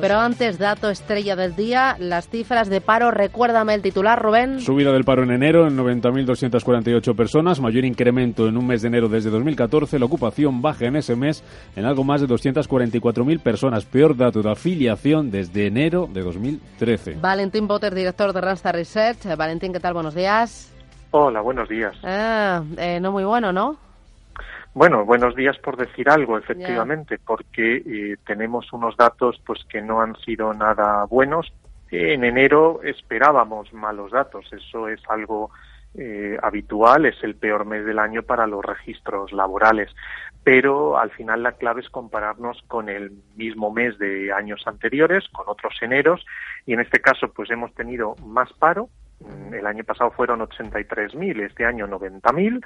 Pero 0.00 0.18
antes, 0.18 0.58
dato 0.58 0.90
estrella 0.90 1.36
del 1.36 1.56
día, 1.56 1.96
las 1.98 2.28
cifras 2.28 2.68
de 2.68 2.80
paro. 2.80 3.10
Recuérdame 3.10 3.74
el 3.74 3.82
titular, 3.82 4.20
Rubén. 4.20 4.60
Subida 4.60 4.92
del 4.92 5.04
paro 5.04 5.22
en 5.22 5.30
enero 5.30 5.66
en 5.66 5.76
90.248 5.76 7.16
personas, 7.16 7.60
mayor 7.60 7.84
incremento 7.84 8.48
en 8.48 8.56
un 8.56 8.66
mes 8.66 8.82
de 8.82 8.88
enero 8.88 9.08
desde 9.08 9.30
2014. 9.30 9.98
La 9.98 10.06
ocupación 10.06 10.62
baja 10.62 10.86
en 10.86 10.96
ese 10.96 11.16
mes 11.16 11.42
en 11.76 11.84
algo 11.84 12.04
más 12.04 12.20
de 12.20 12.28
244.000 12.28 13.40
personas. 13.40 13.84
Peor 13.84 14.16
dato 14.16 14.42
de 14.42 14.50
afiliación 14.50 15.30
desde 15.30 15.66
enero 15.66 16.08
de 16.12 16.22
2013. 16.22 17.16
Valentín 17.20 17.66
Botter, 17.66 17.94
director 17.94 18.32
de 18.32 18.40
Randstad 18.40 18.72
Research. 18.72 19.36
Valentín, 19.36 19.72
¿qué 19.72 19.80
tal? 19.80 19.94
Buenos 19.94 20.14
días. 20.14 20.72
Hola, 21.10 21.40
buenos 21.40 21.68
días. 21.68 21.96
Ah, 22.04 22.62
eh, 22.76 23.00
no 23.00 23.12
muy 23.12 23.24
bueno, 23.24 23.52
¿no? 23.52 23.87
Bueno, 24.78 25.04
buenos 25.04 25.34
días 25.34 25.58
por 25.58 25.76
decir 25.76 26.08
algo, 26.08 26.38
efectivamente, 26.38 27.18
porque 27.18 27.82
eh, 27.84 28.16
tenemos 28.24 28.72
unos 28.72 28.96
datos 28.96 29.42
pues 29.44 29.64
que 29.64 29.82
no 29.82 30.00
han 30.00 30.14
sido 30.20 30.54
nada 30.54 31.04
buenos. 31.06 31.52
En 31.90 32.22
enero 32.22 32.78
esperábamos 32.84 33.72
malos 33.72 34.12
datos, 34.12 34.46
eso 34.52 34.86
es 34.86 35.00
algo 35.08 35.50
eh, 35.94 36.38
habitual, 36.40 37.06
es 37.06 37.16
el 37.24 37.34
peor 37.34 37.64
mes 37.64 37.84
del 37.86 37.98
año 37.98 38.22
para 38.22 38.46
los 38.46 38.64
registros 38.64 39.32
laborales, 39.32 39.90
pero 40.44 40.96
al 40.96 41.10
final 41.10 41.42
la 41.42 41.56
clave 41.56 41.80
es 41.80 41.90
compararnos 41.90 42.62
con 42.68 42.88
el 42.88 43.10
mismo 43.34 43.72
mes 43.72 43.98
de 43.98 44.32
años 44.32 44.62
anteriores, 44.64 45.28
con 45.30 45.46
otros 45.48 45.74
eneros, 45.82 46.24
y 46.66 46.74
en 46.74 46.80
este 46.80 47.00
caso 47.00 47.32
pues 47.32 47.50
hemos 47.50 47.74
tenido 47.74 48.14
más 48.24 48.52
paro, 48.52 48.90
el 49.52 49.66
año 49.66 49.82
pasado 49.82 50.12
fueron 50.12 50.38
83.000, 50.40 51.42
este 51.42 51.64
año 51.64 51.88
90.000 51.88 52.64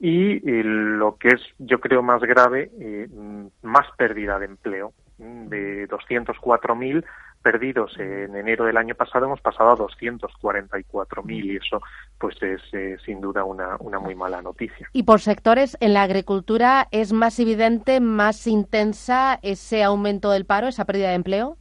y 0.00 0.40
lo 0.62 1.16
que 1.16 1.28
es 1.28 1.40
yo 1.58 1.80
creo 1.80 2.02
más 2.02 2.20
grave, 2.22 2.70
eh, 2.80 3.08
mm, 3.10 3.46
más 3.62 3.86
pérdida 3.96 4.38
de 4.38 4.46
empleo. 4.46 4.92
Mm, 5.18 5.48
de 5.48 5.88
204.000 5.88 7.04
perdidos 7.40 7.96
en 7.98 8.34
enero 8.34 8.64
del 8.64 8.76
año 8.76 8.94
pasado 8.94 9.26
hemos 9.26 9.40
pasado 9.40 9.70
a 9.70 9.76
244.000 9.76 11.44
y 11.44 11.56
eso 11.56 11.80
pues 12.18 12.42
es 12.42 12.60
eh, 12.72 12.96
sin 13.04 13.20
duda 13.20 13.44
una, 13.44 13.76
una 13.78 14.00
muy 14.00 14.14
mala 14.16 14.42
noticia. 14.42 14.88
Y 14.92 15.04
por 15.04 15.20
sectores, 15.20 15.76
en 15.80 15.94
la 15.94 16.02
agricultura 16.02 16.88
es 16.90 17.12
más 17.12 17.38
evidente, 17.38 18.00
más 18.00 18.46
intensa 18.46 19.38
ese 19.42 19.84
aumento 19.84 20.30
del 20.30 20.46
paro, 20.46 20.66
esa 20.66 20.84
pérdida 20.84 21.10
de 21.10 21.14
empleo. 21.14 21.58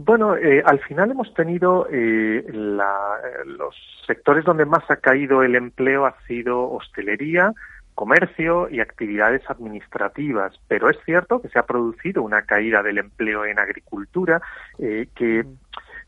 Bueno, 0.00 0.36
eh, 0.36 0.62
al 0.64 0.78
final 0.78 1.10
hemos 1.10 1.34
tenido 1.34 1.88
eh, 1.90 2.44
los 2.52 3.74
sectores 4.06 4.44
donde 4.44 4.64
más 4.64 4.88
ha 4.90 4.96
caído 4.96 5.42
el 5.42 5.56
empleo 5.56 6.06
ha 6.06 6.14
sido 6.28 6.70
hostelería, 6.70 7.52
comercio 7.96 8.68
y 8.70 8.78
actividades 8.78 9.42
administrativas, 9.50 10.54
pero 10.68 10.88
es 10.88 10.96
cierto 11.04 11.42
que 11.42 11.48
se 11.48 11.58
ha 11.58 11.66
producido 11.66 12.22
una 12.22 12.42
caída 12.42 12.80
del 12.80 12.98
empleo 12.98 13.44
en 13.44 13.58
agricultura 13.58 14.40
eh, 14.78 15.08
que 15.16 15.44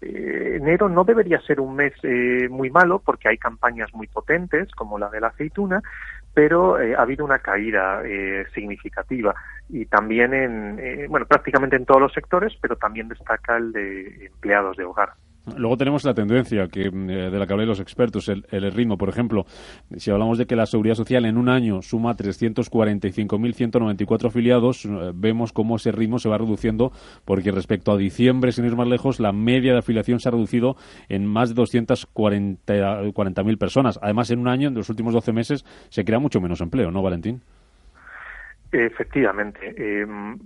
enero 0.03 0.89
no 0.89 1.03
debería 1.03 1.41
ser 1.41 1.61
un 1.61 1.75
mes 1.75 1.93
muy 2.49 2.71
malo 2.71 3.03
porque 3.05 3.29
hay 3.29 3.39
campañas 3.39 3.93
muy 3.93 4.07
potentes 4.07 4.71
como 4.71 5.01
la 5.01 5.11
de 5.11 5.21
la 5.21 5.27
aceituna, 5.27 5.83
pero 6.35 6.81
eh, 6.81 6.95
ha 6.95 7.03
habido 7.03 7.25
una 7.25 7.39
caída 7.41 8.03
eh, 8.05 8.47
significativa 8.55 9.35
y 9.69 9.87
también 9.87 10.35
en, 10.35 10.79
eh, 10.79 11.07
bueno, 11.09 11.27
prácticamente 11.27 11.77
en 11.77 11.87
todos 11.87 12.01
los 12.01 12.13
sectores, 12.13 12.53
pero 12.61 12.77
también 12.77 13.09
destaca 13.09 13.57
el 13.57 13.73
de 13.73 14.27
empleados 14.27 14.77
de 14.77 14.85
hogar. 14.85 15.11
Luego 15.57 15.77
tenemos 15.77 16.05
la 16.05 16.15
tendencia 16.15 16.69
que, 16.69 16.91
de 16.91 17.31
la 17.31 17.47
que 17.47 17.53
hablan 17.53 17.69
los 17.69 17.81
expertos, 17.81 18.29
el, 18.29 18.45
ritmo. 18.73 18.97
Por 18.99 19.09
ejemplo, 19.09 19.47
si 19.97 20.11
hablamos 20.11 20.39
de 20.39 20.47
que 20.47 20.57
la 20.57 20.67
Seguridad 20.67 20.95
Social 20.95 21.25
en 21.25 21.37
un 21.37 21.49
año 21.49 21.83
suma 21.83 22.17
345.194 22.17 24.27
afiliados, 24.27 24.89
vemos 25.15 25.53
cómo 25.53 25.77
ese 25.77 25.93
ritmo 25.93 26.19
se 26.19 26.29
va 26.29 26.39
reduciendo 26.39 26.91
porque 27.25 27.53
respecto 27.53 27.93
a 27.93 27.97
diciembre, 27.97 28.51
sin 28.53 28.65
ir 28.65 28.75
más 28.77 28.89
lejos, 28.89 29.21
la 29.21 29.33
media 29.33 29.73
de 29.73 29.79
afiliación 29.79 30.21
se 30.21 30.29
ha 30.29 30.33
reducido 30.33 30.77
en 31.09 31.27
más 31.27 31.55
de 31.55 31.63
240.000 31.63 33.59
personas. 33.59 33.99
Además, 34.03 34.31
en 34.31 34.41
un 34.41 34.49
año, 34.49 34.69
en 34.69 34.75
los 34.75 34.89
últimos 34.89 35.15
12 35.15 35.33
meses, 35.33 35.65
se 35.89 36.05
crea 36.05 36.19
mucho 36.19 36.41
menos 36.41 36.61
empleo, 36.61 36.91
¿no, 36.91 37.03
Valentín? 37.03 37.43
Efectivamente. 38.73 39.75
Em, 39.77 40.39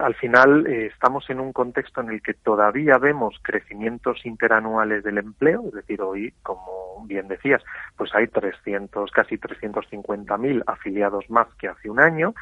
al 0.00 0.14
final 0.14 0.64
eh, 0.66 0.86
estamos 0.86 1.28
en 1.28 1.40
un 1.40 1.52
contexto 1.52 2.02
en 2.02 2.10
el 2.10 2.22
que 2.22 2.34
todavía 2.34 2.98
vemos 2.98 3.36
crecimientos 3.42 4.24
interanuales 4.24 5.02
del 5.02 5.18
empleo, 5.18 5.64
es 5.66 5.74
decir, 5.74 6.00
hoy, 6.00 6.32
como 6.42 7.04
bien 7.06 7.26
decías, 7.26 7.62
pues 7.96 8.14
hay 8.14 8.28
300, 8.28 9.10
casi 9.10 9.38
350.000 9.38 10.62
afiliados 10.66 11.28
más 11.30 11.48
que 11.58 11.66
hace 11.66 11.90
un 11.90 11.98
año, 11.98 12.34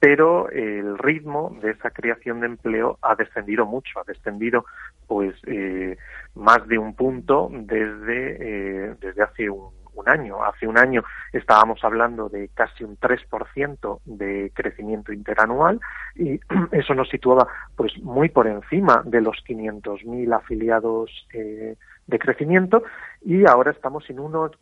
pero 0.00 0.48
el 0.48 0.96
ritmo 0.96 1.54
de 1.60 1.72
esa 1.72 1.90
creación 1.90 2.40
de 2.40 2.46
empleo 2.46 2.98
ha 3.02 3.14
descendido 3.16 3.66
mucho, 3.66 4.00
ha 4.00 4.04
descendido 4.04 4.64
pues 5.06 5.34
eh, 5.46 5.98
más 6.34 6.66
de 6.68 6.78
un 6.78 6.94
punto 6.94 7.50
desde, 7.52 8.36
eh, 8.40 8.94
desde 8.98 9.22
hace 9.22 9.50
un 9.50 9.79
un 9.94 10.08
año. 10.08 10.44
Hace 10.44 10.66
un 10.66 10.78
año 10.78 11.02
estábamos 11.32 11.82
hablando 11.84 12.28
de 12.28 12.48
casi 12.54 12.84
un 12.84 12.96
3% 12.98 14.00
de 14.04 14.52
crecimiento 14.54 15.12
interanual 15.12 15.80
y 16.16 16.40
eso 16.72 16.94
nos 16.94 17.08
situaba 17.08 17.46
pues 17.76 17.96
muy 18.02 18.28
por 18.28 18.46
encima 18.46 19.02
de 19.04 19.20
los 19.20 19.36
500.000 19.46 20.36
afiliados 20.36 21.10
eh, 21.32 21.76
de 22.06 22.18
crecimiento 22.18 22.82
y 23.22 23.46
ahora 23.46 23.70
estamos 23.70 24.08
en 24.10 24.18
1,8, 24.18 24.58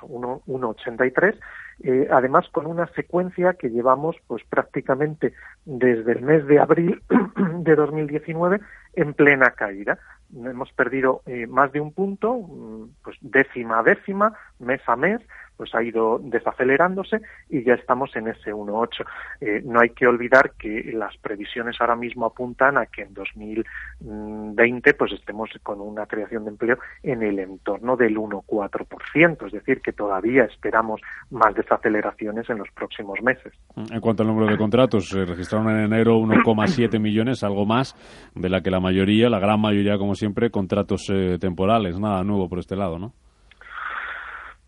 1,83, 0.00 1.38
eh, 1.82 2.08
además 2.10 2.46
con 2.50 2.66
una 2.66 2.86
secuencia 2.88 3.54
que 3.54 3.70
llevamos 3.70 4.16
pues 4.26 4.42
prácticamente 4.48 5.32
desde 5.64 6.12
el 6.12 6.22
mes 6.22 6.46
de 6.46 6.58
abril 6.58 7.02
de 7.58 7.76
2019 7.76 8.60
en 8.94 9.14
plena 9.14 9.50
caída 9.50 9.98
hemos 10.34 10.72
perdido 10.72 11.22
eh, 11.26 11.46
más 11.46 11.72
de 11.72 11.80
un 11.80 11.92
punto, 11.92 12.34
mm, 12.34 12.88
pues 13.02 13.16
décima 13.20 13.80
a 13.80 13.82
décima, 13.82 14.32
mes 14.58 14.80
a 14.86 14.96
mes, 14.96 15.20
pues 15.56 15.74
ha 15.74 15.82
ido 15.82 16.18
desacelerándose 16.22 17.20
y 17.48 17.64
ya 17.64 17.74
estamos 17.74 18.14
en 18.16 18.28
ese 18.28 18.52
1.8. 18.52 19.04
Eh, 19.40 19.62
no 19.64 19.80
hay 19.80 19.90
que 19.90 20.06
olvidar 20.06 20.52
que 20.58 20.92
las 20.92 21.16
previsiones 21.18 21.76
ahora 21.80 21.96
mismo 21.96 22.26
apuntan 22.26 22.78
a 22.78 22.86
que 22.86 23.02
en 23.02 23.14
2020 23.14 24.94
pues 24.94 25.12
estemos 25.12 25.50
con 25.62 25.80
una 25.80 26.06
creación 26.06 26.44
de 26.44 26.50
empleo 26.50 26.78
en 27.02 27.22
el 27.22 27.38
entorno 27.38 27.96
del 27.96 28.16
1,4%, 28.16 29.46
es 29.46 29.52
decir, 29.52 29.80
que 29.80 29.92
todavía 29.92 30.44
esperamos 30.44 31.00
más 31.30 31.54
desaceleraciones 31.54 32.48
en 32.50 32.58
los 32.58 32.68
próximos 32.70 33.20
meses. 33.22 33.52
En 33.76 34.00
cuanto 34.00 34.22
al 34.22 34.28
número 34.28 34.50
de 34.50 34.58
contratos, 34.58 35.08
se 35.08 35.24
registraron 35.24 35.70
en 35.70 35.84
enero 35.84 36.18
1,7 36.18 37.00
millones, 37.00 37.42
algo 37.44 37.66
más 37.66 37.94
de 38.34 38.48
la 38.48 38.60
que 38.60 38.70
la 38.70 38.80
mayoría, 38.80 39.28
la 39.28 39.38
gran 39.38 39.60
mayoría, 39.60 39.98
como 39.98 40.14
siempre, 40.14 40.50
contratos 40.50 41.08
eh, 41.12 41.38
temporales. 41.38 41.98
Nada 41.98 42.22
nuevo 42.22 42.48
por 42.48 42.58
este 42.58 42.76
lado, 42.76 42.98
¿no? 42.98 43.12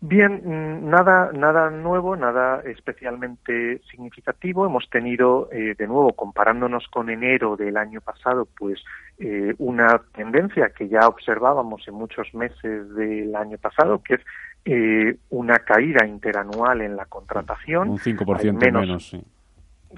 Bien, 0.01 0.41
mm, 0.45 0.89
nada, 0.89 1.31
nada 1.33 1.69
nuevo, 1.69 2.15
nada 2.15 2.61
especialmente 2.61 3.81
significativo. 3.91 4.65
Hemos 4.65 4.89
tenido, 4.89 5.49
eh, 5.51 5.75
de 5.77 5.87
nuevo, 5.87 6.13
comparándonos 6.13 6.87
con 6.87 7.09
enero 7.09 7.57
del 7.57 7.75
año 7.75 7.99
pasado, 7.99 8.47
pues 8.57 8.81
eh, 9.17 9.53
una 9.57 10.01
tendencia 10.15 10.69
que 10.69 10.87
ya 10.87 11.05
observábamos 11.05 11.85
en 11.87 11.95
muchos 11.95 12.33
meses 12.33 12.95
del 12.95 13.35
año 13.35 13.57
pasado, 13.57 14.01
que 14.01 14.15
es 14.15 14.21
eh, 14.63 15.17
una 15.31 15.59
caída 15.59 16.05
interanual 16.05 16.79
en 16.79 16.95
la 16.95 17.05
contratación. 17.05 17.89
Un 17.89 17.97
5% 17.97 18.53
menos, 18.53 18.81
menos 18.81 19.09
sí. 19.09 19.21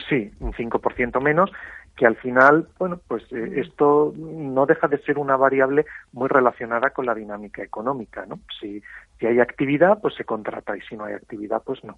Sí, 0.08 0.32
un 0.40 0.54
5% 0.54 1.22
menos, 1.22 1.52
que 1.96 2.06
al 2.06 2.16
final, 2.18 2.68
bueno, 2.80 3.00
pues 3.08 3.24
eh, 3.32 3.60
esto 3.60 4.14
no 4.16 4.66
deja 4.66 4.88
de 4.88 5.02
ser 5.04 5.18
una 5.18 5.38
variable 5.38 5.86
muy 6.14 6.28
relacionada 6.28 6.92
con 6.92 7.06
la 7.06 7.14
dinámica 7.14 7.64
económica, 7.64 8.26
¿no? 8.26 8.40
Si, 8.60 8.82
si 9.20 9.26
hay 9.26 9.40
actividad, 9.40 10.00
pues 10.02 10.16
se 10.16 10.24
contrata 10.24 10.76
y 10.76 10.82
si 10.82 10.96
no 10.96 11.06
hay 11.06 11.14
actividad, 11.14 11.62
pues 11.64 11.84
no. 11.84 11.98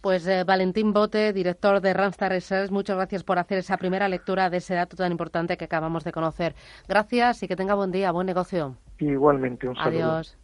Pues 0.00 0.26
eh, 0.26 0.44
Valentín 0.44 0.92
Bote, 0.92 1.32
director 1.32 1.80
de 1.80 1.94
Randstad 1.94 2.28
Research, 2.28 2.70
muchas 2.70 2.96
gracias 2.96 3.24
por 3.24 3.38
hacer 3.38 3.58
esa 3.58 3.76
primera 3.76 4.08
lectura 4.08 4.50
de 4.50 4.58
ese 4.58 4.74
dato 4.74 4.96
tan 4.96 5.12
importante 5.12 5.56
que 5.56 5.64
acabamos 5.64 6.04
de 6.04 6.12
conocer. 6.12 6.54
Gracias 6.88 7.42
y 7.42 7.48
que 7.48 7.56
tenga 7.56 7.74
buen 7.74 7.90
día, 7.90 8.12
buen 8.12 8.26
negocio. 8.26 8.76
Igualmente, 8.98 9.68
un 9.68 9.76
saludo. 9.76 10.04
Adiós. 10.04 10.43